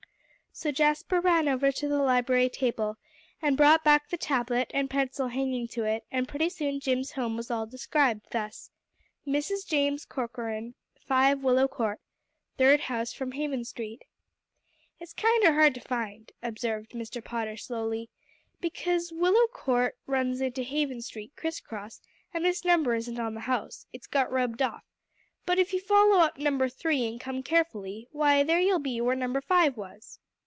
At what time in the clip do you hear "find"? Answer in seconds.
15.79-16.33